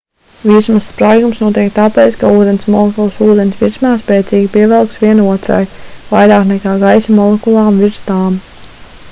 virsmas 0.51 0.85
spraigums 0.91 1.41
notiek 1.43 1.67
tāpēc 1.75 2.17
ka 2.23 2.31
ūdens 2.37 2.65
molekulas 2.75 3.19
ūdens 3.27 3.59
virsmā 3.61 3.91
spēcīgi 4.05 4.49
pievelkas 4.57 4.99
viena 5.05 5.29
otrai 5.35 5.61
vairāk 6.09 6.51
nekā 6.55 6.77
gaisa 6.87 7.19
molekulām 7.21 7.81
virs 7.85 8.05
tām 8.11 8.43